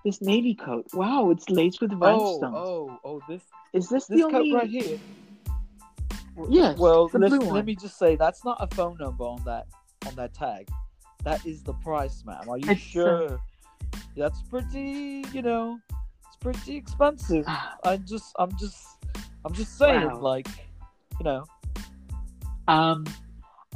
[0.05, 0.87] this navy coat.
[0.95, 2.55] Wow, it's laced with Oh, rhinestones.
[2.57, 4.55] oh, oh, oh this Is this, this the coat only?
[4.55, 4.99] right here.
[6.49, 6.79] Yes.
[6.79, 7.55] Well, the let's, blue one.
[7.57, 9.67] let me just say that's not a phone number on that
[10.07, 10.69] on that tag.
[11.25, 12.49] That is the price, ma'am.
[12.49, 13.41] Are you It's, uh, sure?
[14.17, 15.79] That's pretty, you know,
[16.27, 17.45] it's pretty expensive.
[17.85, 18.87] I just, I'm just,
[19.45, 20.21] I'm just saying, Wow.
[20.21, 20.49] like,
[21.19, 21.45] you know,
[22.69, 23.05] Um.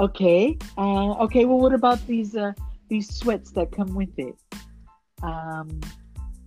[0.00, 0.56] Okay.
[0.78, 1.12] Uh.
[1.24, 1.44] Okay.
[1.44, 2.52] Well, what about these uh
[2.94, 4.36] these sweats that come with it.
[5.22, 5.80] Um,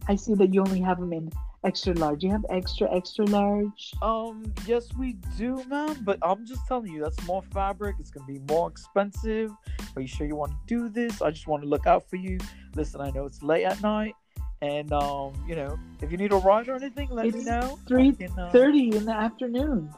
[0.07, 1.29] I see that you only have them in
[1.65, 2.23] extra large.
[2.23, 3.91] You have extra extra large.
[4.01, 5.97] Um, yes, we do, man.
[6.03, 7.97] But I'm just telling you, that's more fabric.
[7.99, 9.51] It's gonna be more expensive.
[9.95, 11.21] Are you sure you want to do this?
[11.21, 12.37] I just want to look out for you.
[12.75, 14.15] Listen, I know it's late at night,
[14.61, 17.77] and um, you know, if you need a ride or anything, let me know.
[17.89, 19.93] Three uh, thirty in the afternoon.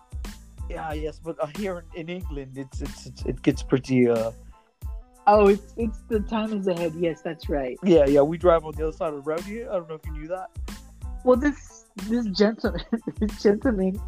[0.67, 4.09] Yeah, yes, but uh, here in, in England, it's, it's it's it gets pretty.
[4.09, 4.31] Uh,
[5.31, 6.93] Oh, it's it's the time is ahead.
[6.97, 7.77] Yes, that's right.
[7.83, 8.21] yeah, yeah.
[8.21, 9.69] We drive on the other side of the road here.
[9.69, 10.47] I don't know if you knew that.
[11.23, 12.81] Well, this this gentleman,
[13.19, 14.01] this gentleman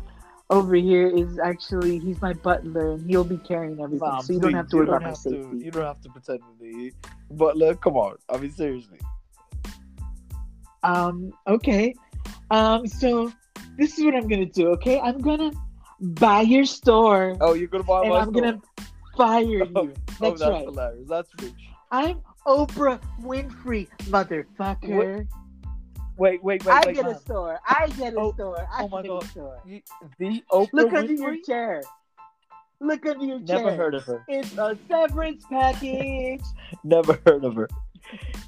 [0.50, 4.54] over here is actually he's my butler, and he'll be carrying everything, so you don't
[4.56, 5.60] have to worry about my safety.
[5.60, 6.92] To, you don't have to pretend to be.
[7.30, 7.76] butler.
[7.76, 8.16] come on.
[8.28, 8.98] I mean, seriously.
[10.82, 11.94] Um, okay.
[12.50, 13.32] Um, so
[13.78, 14.70] this is what I'm gonna do.
[14.70, 15.52] Okay, I'm gonna
[16.02, 18.42] buy your store, Oh, you're gonna buy and my I'm store?
[18.42, 18.62] gonna
[19.22, 19.72] fire oh, you.
[19.76, 19.88] Oh,
[20.20, 20.66] That's that's right.
[20.66, 21.08] hilarious.
[21.08, 21.54] That's rich.
[21.92, 25.28] I'm Oprah Winfrey, motherfucker.
[26.18, 26.96] Wait, wait, wait, I wait.
[26.96, 27.16] get man.
[27.16, 27.60] a store.
[27.68, 28.68] I get a Oh, store.
[28.72, 29.24] I oh my get God.
[29.24, 29.62] a store.
[29.66, 29.82] You-
[30.20, 31.82] The Oprah Look under your chair.
[32.80, 33.58] Look under your chair.
[33.58, 34.24] Never heard of her.
[34.28, 36.42] It's a severance package.
[36.84, 37.70] Never heard of her.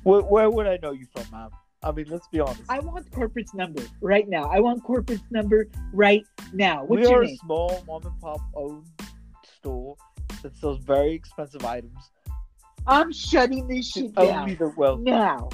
[0.03, 1.49] Where, where would I know you from, ma'am?
[1.83, 2.63] I mean, let's be honest.
[2.69, 4.49] I want corporate's number right now.
[4.49, 6.85] I want corporate's number right now.
[6.85, 8.87] What's we are a small mom and pop owned
[9.57, 9.97] store
[10.43, 12.11] that sells very expensive items.
[12.85, 14.97] I'm shutting this shit Only down the well.
[14.97, 15.49] now.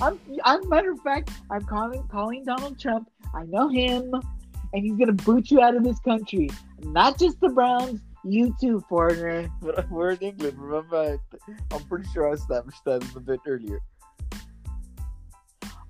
[0.00, 3.10] I'm, I'm matter of fact, I'm calling calling Donald Trump.
[3.34, 4.14] I know him,
[4.72, 6.50] and he's gonna boot you out of this country.
[6.80, 9.50] Not just the Browns, you too, foreigner.
[9.60, 10.58] But we're in England.
[10.58, 13.80] Remember, I, I'm pretty sure I established that a bit earlier.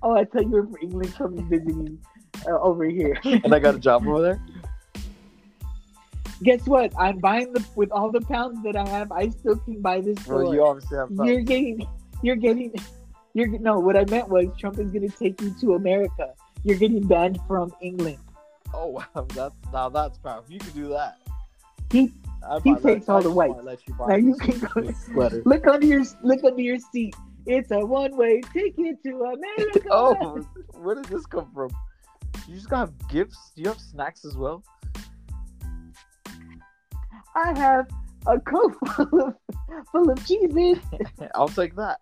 [0.01, 1.99] Oh, I thought you were from England coming visiting
[2.47, 3.19] uh, over here.
[3.23, 4.41] And I got a job over there.
[6.43, 6.93] Guess what?
[6.97, 9.11] I'm buying the with all the pounds that I have.
[9.11, 10.55] I still can buy this Well, store.
[10.55, 11.09] you obviously have.
[11.11, 11.85] You're getting,
[12.21, 12.73] you're getting,
[13.33, 13.79] you're no.
[13.79, 16.33] What I meant was Trump is going to take you to America.
[16.63, 18.19] You're getting banned from England.
[18.73, 20.51] Oh wow, that's now that's powerful.
[20.53, 21.17] You can do that.
[21.91, 22.13] He
[22.47, 23.55] I he might let- takes all I the just whites.
[23.55, 24.91] might Let you now you can go.
[24.91, 25.41] sweater.
[25.45, 27.15] Look under your look under your seat.
[27.45, 29.81] It's a one way ticket to America.
[29.91, 31.69] Oh, where did this come from?
[32.47, 33.51] You just gotta gifts.
[33.55, 34.63] Do you have snacks as well?
[37.35, 37.87] I have
[38.27, 39.35] a coat full of
[39.91, 40.79] full of cheeses.
[41.35, 41.99] I'll take that.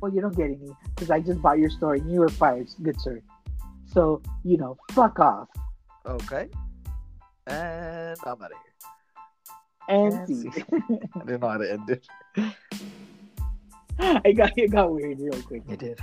[0.00, 0.58] Well, you don't get any
[0.94, 3.20] because I just bought your store and you were fired, good sir.
[3.86, 5.48] So you know, fuck off.
[6.06, 6.48] Okay.
[7.46, 8.68] And I'm out of here.
[9.88, 10.50] And And see.
[10.50, 10.62] see.
[11.14, 12.06] I didn't know how to end it.
[13.98, 15.62] I got it got weird real quick.
[15.68, 15.98] It did.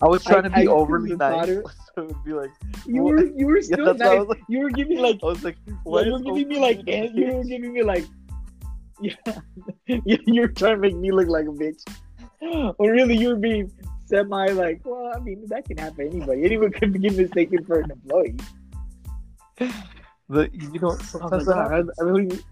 [0.00, 1.48] I was trying to be I overly nice, thought
[1.94, 2.50] so it would be like
[2.86, 4.28] You were you were still that's what I nice.
[4.28, 7.04] like- You were giving like I was like, you were is giving me like being
[7.04, 8.04] eh, you were giving me like
[9.00, 9.14] yeah
[9.86, 11.82] you you were trying to make me look like a bitch.
[12.78, 13.70] When really you were being
[14.06, 16.44] semi like, well, I mean that can happen to anybody.
[16.44, 18.36] Anyone could be mistaken for an employee.
[20.30, 21.90] The, you know, I was sometimes like, that "God, happens.
[21.98, 22.44] I, I really need,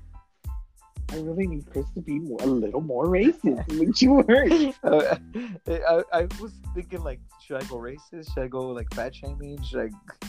[1.12, 4.74] I really need Chris to be more, a little more racist, which you weren't.
[4.82, 5.16] Uh,
[5.68, 8.34] I, I was thinking like, should I go racist?
[8.34, 9.62] Should I go like fat shaming?
[9.62, 10.28] Should I?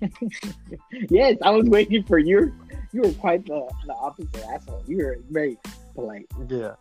[1.10, 2.52] yes, I was waiting for you.
[2.92, 4.82] You were quite the, the opposite asshole.
[4.86, 5.58] You were very
[5.94, 6.26] polite.
[6.48, 6.74] Yeah.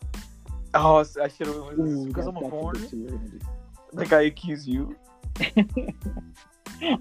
[0.73, 2.05] Oh, I should have.
[2.07, 2.87] Because I'm a foreigner.
[2.91, 3.39] you were gonna.
[3.93, 4.95] Like I accuse you.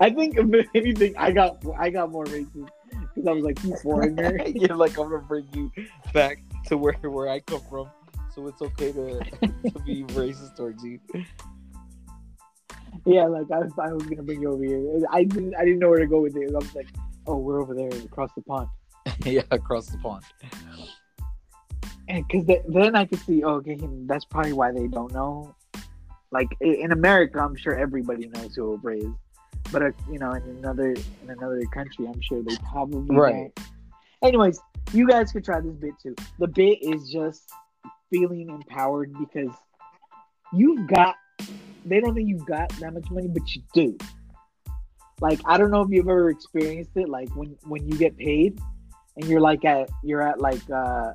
[0.00, 2.68] I think if anything, I got I got more racist
[3.14, 4.38] because I was like, you foreigner.
[4.46, 5.70] You're like I'm gonna bring you
[6.12, 7.90] back to where where I come from,
[8.34, 10.98] so it's okay to to be racist towards you.
[13.06, 15.00] yeah, like I was, I was gonna bring you over here.
[15.10, 16.50] I didn't I didn't know where to go with it.
[16.50, 16.88] I was like,
[17.26, 18.68] oh, we're over there across the pond,
[19.24, 20.24] yeah, across the pond.
[22.08, 25.54] and because then I could see, oh, okay, that's probably why they don't know.
[26.30, 29.14] Like in America, I'm sure everybody knows who Oprah is,
[29.72, 33.52] but uh, you know, in another in another country, I'm sure they probably Right.
[33.56, 33.66] don't.
[34.22, 34.60] Anyways,
[34.92, 36.14] you guys could try this bit too.
[36.38, 37.50] The bit is just
[38.10, 39.54] feeling empowered because
[40.52, 41.16] you've got.
[41.86, 43.96] They don't think you've got that much money, but you do.
[45.20, 47.08] Like I don't know if you've ever experienced it.
[47.08, 48.58] Like when when you get paid,
[49.16, 51.12] and you're like at you're at like uh,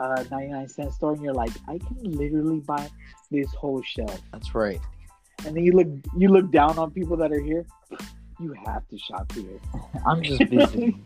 [0.00, 2.88] a 99 cent store, and you're like, I can literally buy
[3.30, 4.20] this whole shelf.
[4.32, 4.80] That's right.
[5.46, 7.64] And then you look you look down on people that are here.
[8.40, 9.60] You have to shop here.
[10.06, 10.96] I'm just busy.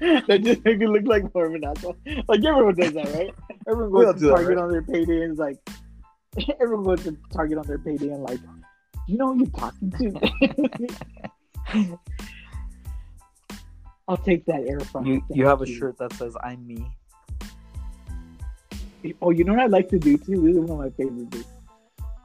[0.00, 1.96] that just make it look like more of an asshole.
[2.28, 3.32] Like everyone does that, right?
[3.68, 4.58] Everyone goes to that, Target right?
[4.58, 5.58] on their payday and is like,
[6.60, 8.40] everyone goes to Target on their payday and like,
[9.06, 10.20] you know who you're talking to?
[14.08, 15.04] I'll take that air fryer.
[15.04, 16.84] you you have a Thank shirt that says "I'm me."
[19.20, 20.42] Oh, you know what I like to do too?
[20.42, 21.51] This is one of my favorite bits.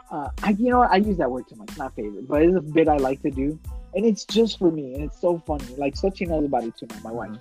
[0.10, 0.82] Uh, I, you know?
[0.82, 1.78] I use that word too much.
[1.78, 3.60] Not favorite, but it's a bit I like to do,
[3.94, 5.66] and it's just for me, and it's so funny.
[5.78, 7.00] Like Sochi knows about it too now.
[7.04, 7.38] My wife.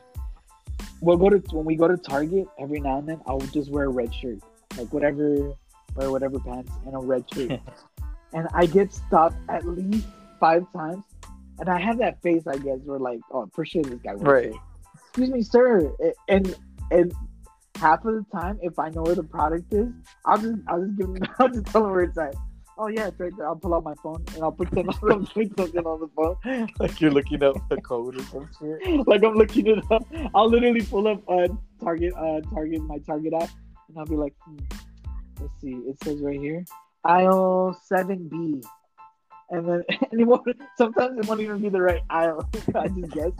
[1.01, 3.21] We'll go to when we go to Target every now and then.
[3.27, 4.39] I'll just wear a red shirt,
[4.79, 5.53] like whatever,
[5.95, 7.61] wear whatever pants and a red shirt,
[8.33, 10.07] and I get stopped at least
[10.41, 11.05] five times,
[11.61, 14.15] and I have that face, I guess, where like, oh, for sure this guy.
[14.15, 14.53] Right.
[15.09, 15.93] Excuse me, sir,
[16.29, 16.57] and
[16.91, 17.15] and
[17.77, 19.89] half of the time, if I know where the product is,
[20.25, 22.35] I'll just I'll just give them I'll just tell them where it's at.
[22.79, 23.47] Oh yeah, it's right there.
[23.47, 27.01] I'll pull out my phone and I'll pretend I'm doing something on the phone, like
[27.01, 29.07] you're looking up the code or some shit.
[29.07, 30.07] like I'm looking it up.
[30.35, 31.49] I'll literally pull up uh,
[31.83, 33.49] Target, uh, Target, my Target app,
[33.89, 34.57] and I'll be like, hmm,
[35.41, 35.73] let's see.
[35.89, 36.67] It says right here,
[37.03, 38.61] aisle seven B,
[39.49, 42.47] and then and it won't, sometimes it won't even be the right aisle.
[42.75, 43.33] I just guess.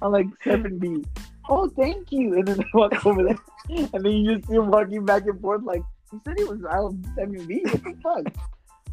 [0.00, 1.04] I'm like seven B.
[1.48, 2.34] Oh, thank you.
[2.34, 3.38] And then I walk over there,
[3.70, 6.64] and then you just see him walking back and forth like he said he was
[6.64, 7.62] aisle seven B.
[7.64, 8.48] What the fuck?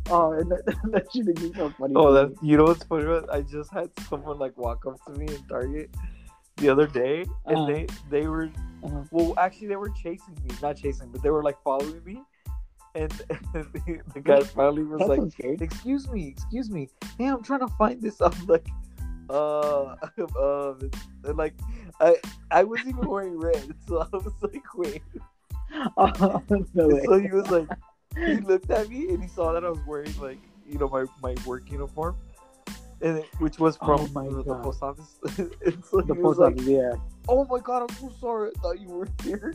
[0.10, 1.94] Oh, and that, that shit is so funny.
[1.96, 3.04] Oh, that you know what's funny?
[3.06, 3.34] About?
[3.34, 5.90] I just had someone like walk up to me in Target
[6.58, 7.66] the other day, and Uh-huh.
[7.68, 8.50] they they were
[8.84, 9.04] Uh-huh.
[9.12, 12.22] well, actually they were chasing me, not chasing, but they were like following me,
[12.94, 13.12] and,
[13.54, 17.68] the, the guy finally was That like, "Excuse me, excuse me, hey, I'm trying to
[17.70, 18.68] find this." I'm like,
[19.30, 19.96] uh,
[20.40, 20.92] um,
[21.24, 21.56] and, like
[22.00, 22.18] I
[22.52, 25.02] I wasn't even wearing red, so I was like, wait.
[25.98, 26.42] Oh,
[26.74, 27.00] no.
[27.06, 27.68] So he was like,
[28.26, 31.06] he looked at me and he saw that I was wearing like you know my
[31.22, 32.16] my work uniform,
[33.02, 35.20] and it, which was from Oh my the, the post office.
[35.38, 36.94] and so the he was post like, office, yeah.
[37.28, 38.52] "Oh my god, I'm so sorry.
[38.56, 39.54] I thought you were here."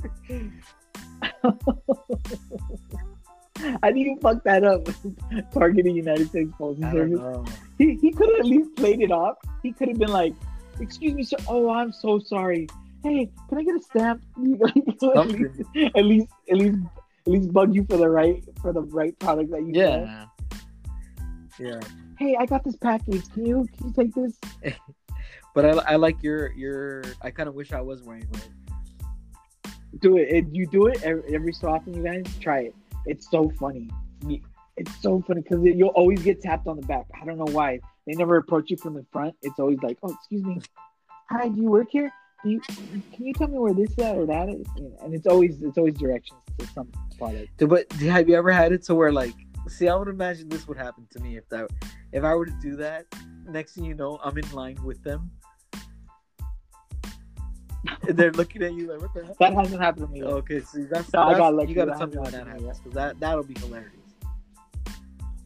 [3.83, 4.89] How do you fuck that up?
[5.53, 7.19] Targeting United States Postal Service.
[7.19, 7.45] know.
[7.79, 9.37] He, he could have at least played it off.
[9.63, 10.35] He could have been like,
[10.81, 11.37] "Excuse me, sir.
[11.49, 12.69] Oh, I'm so sorry.
[13.03, 15.63] Hey, can I get a stamp?" at, least,
[15.95, 16.79] at least, at least,
[17.27, 19.73] at least bug you for the right for the right product that you.
[19.75, 20.27] Yeah.
[21.59, 21.81] Yeah.
[22.19, 23.29] Hey, I got this package.
[23.33, 24.39] Can you can you take this?
[25.55, 27.03] But I, I like your your.
[27.23, 29.75] I kind of wish I was wearing red.
[29.99, 30.29] Do it.
[30.31, 32.75] If you do it every, every so often, you guys try it.
[33.07, 33.91] It's so funny.
[34.77, 37.07] It's so funny because you'll always get tapped on the back.
[37.21, 37.81] I don't know why.
[38.07, 39.35] They never approach you from the front.
[39.43, 40.61] It's always like, "Oh, excuse me.
[41.31, 42.13] Hi, do you work here?
[42.45, 44.67] You can you tell me where this is at or that is?"
[45.03, 47.69] And it's always it's always directions to some product.
[47.69, 49.35] But have you ever had it to where like,
[49.69, 51.71] see, I would imagine this would happen to me if that,
[52.13, 53.07] if I were to do that.
[53.47, 55.31] Next thing you know, I'm in line with them,
[58.09, 60.23] and they're looking at you like, "What the hell?" That hasn't happened to me.
[60.23, 61.71] Okay, see, that's, No, I got lucky.
[61.71, 63.95] you gotta tell me when that happens because that that'll be hilarious.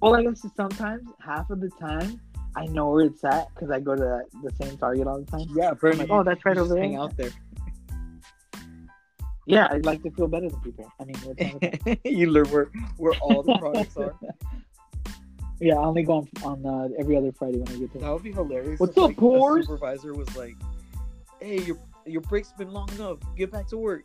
[0.01, 2.21] Well, I guess sometimes half of the time
[2.57, 5.31] I know where it's at because I go to that, the same Target all the
[5.31, 5.47] time.
[5.55, 6.83] Yeah, I'm like, oh, that's right over there.
[6.83, 7.31] hang out there.
[9.47, 10.91] Yeah, I'd like to feel better than people.
[10.99, 11.99] I mean, what's wrong with that?
[12.05, 14.15] you learn where where all the products are.
[15.61, 18.05] yeah, I only go on, on uh, every other Friday when I get to That
[18.05, 18.13] there.
[18.15, 18.81] would be hilarious.
[18.81, 19.63] What's if, up, like?
[19.65, 20.55] Supervisor was like,
[21.41, 23.19] "Hey, your your break's been long enough.
[23.37, 24.05] Get back to work."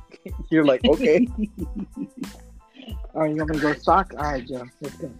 [0.50, 1.28] You're like, "Okay."
[3.14, 4.14] All right, you want me to go stock?
[4.16, 5.10] All right, Joe, let's go.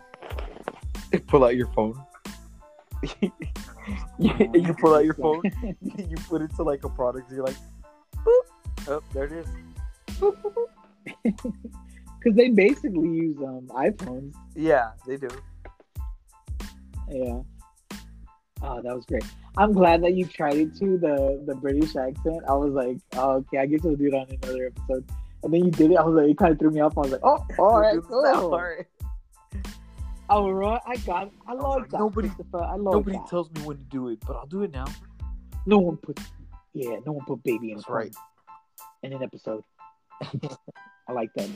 [1.27, 2.01] pull out your phone.
[4.19, 5.43] you, you pull out your phone.
[5.81, 7.31] you put it to like a product.
[7.31, 7.57] You're like,
[8.17, 9.47] "Boop." Oh, there it is.
[11.23, 11.35] Because
[12.35, 14.35] they basically use um, iPhones.
[14.55, 15.29] Yeah, they do.
[17.11, 17.41] Yeah.
[18.63, 19.25] Oh, that was great.
[19.57, 22.43] I'm glad that you tried it too, the the British accent.
[22.49, 25.09] I was like, oh, okay, I guess we'll do it on another episode.
[25.43, 25.97] And then you did it.
[25.97, 26.99] I was like, it kind of threw me off.
[26.99, 28.27] I was like, oh, all right, cool.
[28.27, 28.87] all right.
[30.31, 31.29] All right, I got.
[31.29, 31.33] It.
[31.47, 31.99] I was like that.
[31.99, 32.63] nobody- Christopher.
[32.63, 33.27] I like Nobody that.
[33.29, 34.85] tells me when to do it, but I'll do it now.
[35.67, 36.19] no one put.
[36.75, 38.15] Yeah, no one put baby in That's right.
[39.03, 39.65] in an episode.
[41.09, 41.49] I like that.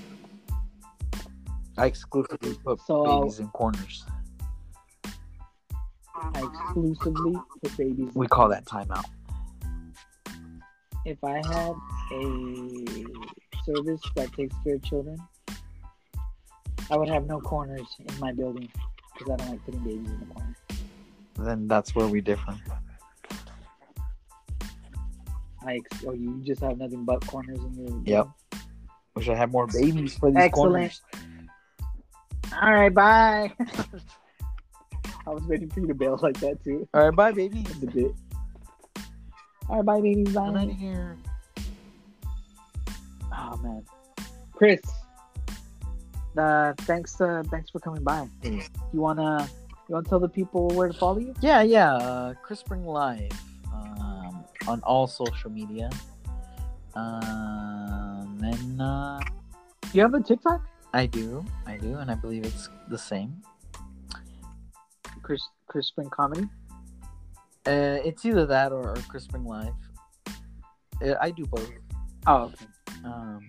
[1.76, 4.04] I exclusively put So, babies in corners.
[6.16, 8.10] I exclusively put babies.
[8.14, 9.04] We call that timeout.
[11.04, 11.74] If I had
[12.12, 13.04] a
[13.64, 15.18] service that takes care of children,
[16.90, 18.68] I would have no corners in my building
[19.12, 20.56] because I don't like putting babies in the corner.
[21.38, 22.56] Then that's where we differ.
[25.64, 28.02] I ex- oh, you just have nothing but corners in your.
[28.04, 28.28] Yep.
[29.14, 30.72] Wish I had more babies for these Excellent.
[30.72, 31.02] corners.
[32.60, 33.52] All right, bye.
[35.26, 36.88] I was waiting for you to bail like that too.
[36.92, 37.64] All right, bye, babies.
[37.80, 38.12] The bit.
[39.68, 40.36] All right, bye, babies.
[40.36, 41.16] I'm out of here.
[43.34, 43.84] Oh man,
[44.52, 44.80] Chris.
[46.36, 47.20] Uh, thanks.
[47.20, 48.26] Uh, thanks for coming by.
[48.42, 48.62] You
[48.92, 49.48] wanna
[49.88, 51.34] you wanna tell the people where to follow you?
[51.40, 51.94] Yeah, yeah.
[51.94, 53.32] Uh, Chris Spring Live
[53.72, 55.90] um, on all social media.
[56.94, 59.20] Um, and uh,
[59.92, 60.60] You have a TikTok,
[60.92, 63.42] I do, I do, and I believe it's the same.
[65.22, 66.48] Chris Chris Spring Comedy?
[67.66, 69.72] Uh, it's either that or, or Chris Spring Live.
[71.02, 71.70] Uh, I do both.
[72.26, 72.66] Oh, okay.
[73.04, 73.40] Um,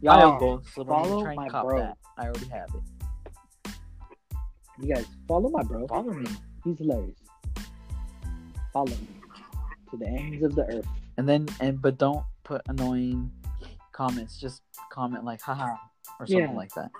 [0.00, 1.78] Y'all, have both, so don't even follow try my cop bro.
[1.80, 1.96] that.
[2.16, 3.72] I already have it.
[4.80, 5.86] you guys follow my bro.
[5.88, 6.26] Follow me.
[6.64, 7.18] He's hilarious.
[8.72, 9.08] Follow me
[9.90, 10.86] to the ends of the earth.
[11.16, 13.30] And then and but don't put annoying
[13.92, 14.38] comments.
[14.38, 15.74] Just comment like haha
[16.20, 16.52] or something Yeah.
[16.52, 16.90] like that.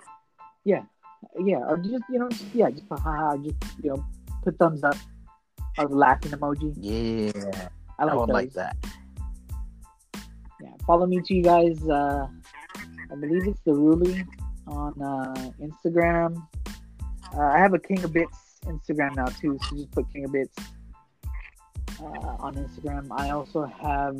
[0.65, 0.83] Yeah,
[1.39, 1.59] Yeah.
[1.67, 4.05] or just you know, just, yeah, just haha, just you know,
[4.43, 4.95] put thumbs up
[5.77, 6.73] or the laughing emoji.
[6.77, 7.69] Yeah.
[7.97, 8.33] I I, like would those.
[8.33, 8.75] like that.
[10.61, 11.81] Yeah, follow me to you guys.
[11.87, 12.27] Uh,
[13.11, 14.25] I believe it's the Ruli
[14.67, 16.45] on uh, Instagram.
[17.35, 20.31] Uh, I have a King of Bits Instagram now too, so just put King of
[20.31, 20.57] Bits
[22.01, 23.07] uh, on Instagram.
[23.11, 24.15] I also have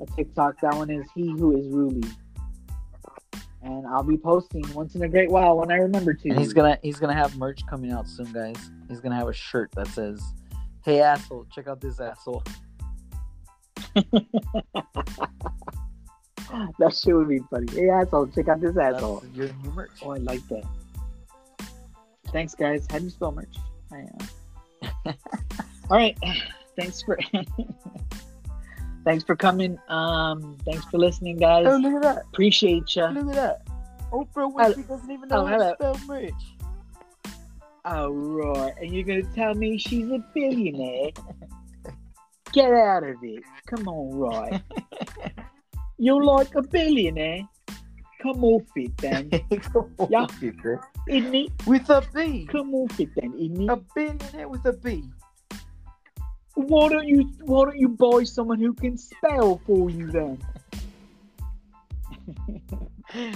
[0.00, 0.60] a TikTok.
[0.60, 2.10] That one is He Who Is Ruli,
[3.62, 6.28] and I'll be posting once in a great while when I remember to.
[6.28, 8.56] And he's gonna he's gonna have merch coming out soon, guys.
[8.88, 10.20] He's gonna have a shirt that says,
[10.84, 12.42] "Hey asshole, check out this asshole."
[16.78, 17.66] that shit would be funny.
[17.72, 19.22] Hey asshole, check out this That's asshole.
[19.34, 19.90] your new merch.
[20.02, 20.64] Oh, I like that.
[22.28, 22.86] Thanks, guys.
[22.90, 23.54] How do you spell merch?
[23.92, 24.06] I,
[25.06, 25.12] uh...
[25.90, 26.16] All right.
[26.76, 27.18] Thanks for
[29.04, 29.78] thanks for coming.
[29.88, 31.66] Um, thanks for listening, guys.
[31.68, 32.22] Oh, look at that!
[32.32, 33.04] Appreciate you.
[33.08, 33.66] Look at that!
[34.10, 36.32] Oprah Hello- Winfrey doesn't even know oh, how to spell merch.
[37.84, 38.72] Oh, right.
[38.80, 41.10] And you're gonna tell me she's a billionaire?
[42.52, 43.42] Get out of it.
[43.66, 44.62] Come on, Roy.
[45.98, 47.48] You're like a billionaire.
[48.22, 49.30] Come off it then,
[50.08, 50.26] Yeah.
[50.38, 50.78] People.
[51.08, 51.50] isn't it?
[51.66, 52.46] With a B.
[52.50, 55.04] Come off it then, isn't A billionaire with a B.
[56.54, 60.38] Why don't you Why don't you buy someone who can spell for you then?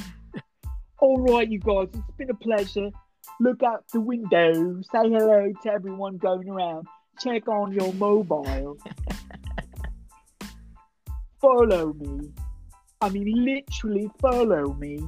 [0.98, 1.88] All right, you guys.
[1.92, 2.90] It's been a pleasure.
[3.40, 4.80] Look out the window.
[4.82, 6.86] Say hello to everyone going around.
[7.20, 8.78] Check on your mobile.
[11.40, 12.30] follow me.
[13.00, 15.00] I mean, literally follow me.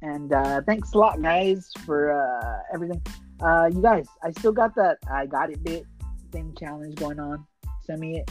[0.00, 3.02] And uh, thanks a lot, guys, for uh, everything.
[3.40, 5.84] Uh, you guys, I still got that I got it bit
[6.32, 7.46] thing challenge going on.
[7.82, 8.30] Send me it.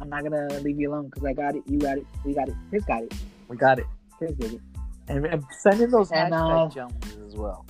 [0.00, 1.62] I'm not gonna leave you alone because I got it.
[1.66, 2.06] You got it.
[2.24, 2.54] We got it.
[2.70, 3.14] Chris got it.
[3.48, 3.86] We got it.
[4.16, 4.60] Chris did it.
[5.08, 7.66] And, and send in those And, hashtag uh, challenges as well.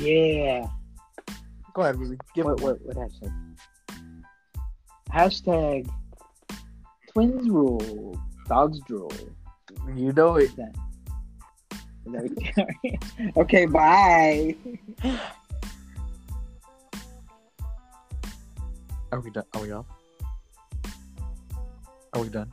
[0.00, 0.66] Yeah.
[1.74, 2.16] Go ahead, Ruby.
[2.34, 3.56] Give what, it what, what hashtag?
[5.10, 5.88] Hashtag
[7.14, 8.18] twins rule.
[8.48, 9.12] Dogs drool.
[9.94, 10.44] You know it.
[10.44, 10.74] Is that-
[12.06, 14.54] is that what- okay, bye.
[19.12, 19.44] Are we done?
[19.54, 19.86] Are we off?
[22.12, 22.52] Are we done?